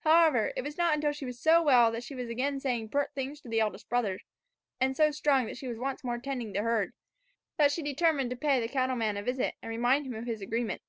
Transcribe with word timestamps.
However, 0.00 0.52
it 0.56 0.62
was 0.62 0.76
not 0.76 0.92
until 0.92 1.12
she 1.12 1.24
was 1.24 1.38
so 1.38 1.62
well 1.62 1.92
that 1.92 2.02
she 2.02 2.16
was 2.16 2.28
again 2.28 2.58
saying 2.58 2.88
pert 2.88 3.14
things 3.14 3.40
to 3.42 3.48
the 3.48 3.60
eldest 3.60 3.88
brother, 3.88 4.18
and 4.80 4.96
so 4.96 5.12
strong 5.12 5.46
that 5.46 5.56
she 5.56 5.68
was 5.68 5.78
once 5.78 6.02
more 6.02 6.18
tending 6.18 6.52
the 6.52 6.62
herd, 6.62 6.92
that 7.58 7.70
she 7.70 7.80
determined 7.80 8.30
to 8.30 8.36
pay 8.36 8.58
the 8.60 8.66
cattleman 8.66 9.16
a 9.16 9.22
visit 9.22 9.54
and 9.62 9.70
remind 9.70 10.04
him 10.04 10.16
of 10.16 10.26
his 10.26 10.40
agreement. 10.42 10.82